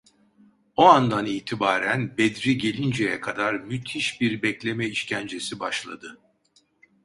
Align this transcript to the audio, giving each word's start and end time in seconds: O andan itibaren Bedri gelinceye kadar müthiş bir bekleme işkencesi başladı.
O 0.77 0.85
andan 0.89 1.25
itibaren 1.25 2.17
Bedri 2.17 2.57
gelinceye 2.57 3.19
kadar 3.21 3.53
müthiş 3.55 4.21
bir 4.21 4.41
bekleme 4.41 4.85
işkencesi 4.87 5.59
başladı. 5.59 6.19